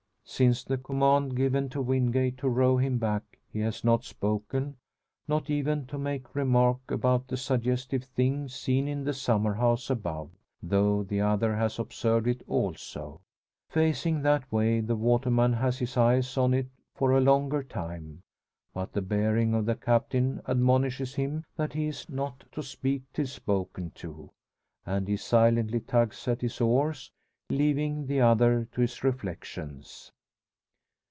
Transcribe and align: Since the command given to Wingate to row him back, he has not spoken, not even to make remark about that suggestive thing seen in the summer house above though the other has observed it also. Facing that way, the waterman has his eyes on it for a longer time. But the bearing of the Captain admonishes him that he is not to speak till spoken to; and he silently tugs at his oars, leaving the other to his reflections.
Since 0.23 0.63
the 0.63 0.77
command 0.77 1.35
given 1.35 1.67
to 1.71 1.81
Wingate 1.81 2.37
to 2.37 2.47
row 2.47 2.77
him 2.77 2.97
back, 2.99 3.37
he 3.51 3.59
has 3.59 3.83
not 3.83 4.05
spoken, 4.05 4.77
not 5.27 5.49
even 5.49 5.85
to 5.87 5.97
make 5.97 6.33
remark 6.35 6.79
about 6.89 7.27
that 7.27 7.35
suggestive 7.35 8.05
thing 8.05 8.47
seen 8.47 8.87
in 8.87 9.03
the 9.03 9.11
summer 9.13 9.55
house 9.55 9.89
above 9.89 10.29
though 10.63 11.03
the 11.03 11.19
other 11.19 11.53
has 11.57 11.77
observed 11.79 12.27
it 12.27 12.43
also. 12.47 13.19
Facing 13.67 14.21
that 14.21 14.49
way, 14.49 14.79
the 14.79 14.95
waterman 14.95 15.51
has 15.51 15.79
his 15.79 15.97
eyes 15.97 16.37
on 16.37 16.53
it 16.53 16.69
for 16.95 17.11
a 17.11 17.19
longer 17.19 17.61
time. 17.61 18.21
But 18.73 18.93
the 18.93 19.01
bearing 19.01 19.53
of 19.53 19.65
the 19.65 19.75
Captain 19.75 20.41
admonishes 20.47 21.15
him 21.15 21.43
that 21.57 21.73
he 21.73 21.87
is 21.87 22.07
not 22.09 22.45
to 22.53 22.63
speak 22.63 23.03
till 23.11 23.27
spoken 23.27 23.91
to; 23.95 24.31
and 24.85 25.09
he 25.09 25.17
silently 25.17 25.81
tugs 25.81 26.25
at 26.25 26.39
his 26.39 26.61
oars, 26.61 27.11
leaving 27.49 28.07
the 28.07 28.21
other 28.21 28.65
to 28.71 28.79
his 28.79 29.03
reflections. 29.03 30.13